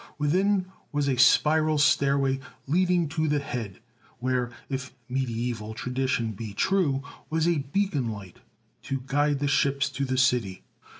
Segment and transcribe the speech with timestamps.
[0.17, 3.79] Within was a spiral stairway leading to the head,
[4.17, 8.37] where, if mediaeval tradition be true, was a beacon light
[8.81, 10.63] to guide the ships to the city.